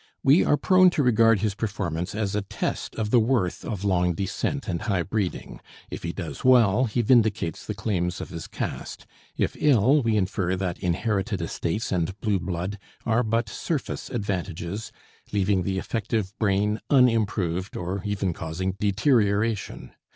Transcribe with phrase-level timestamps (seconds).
[0.23, 4.15] We are prone to regard his performance as a test of the worth of long
[4.15, 5.59] descent and high breeding.
[5.91, 9.05] If he does well, he vindicates the claims of his caste;
[9.37, 14.91] if ill, we infer that inherited estates and blue blood are but surface advantages,
[15.31, 19.91] leaving the effective brain unimproved, or even causing deterioration.